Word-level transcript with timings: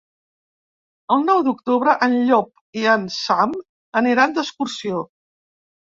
El 1.15 1.21
nou 1.27 1.43
d'octubre 1.49 1.95
en 2.07 2.17
Llop 2.31 2.51
i 2.83 2.89
en 2.97 3.07
Sam 3.21 3.57
aniran 4.05 4.39
d'excursió. 4.41 5.09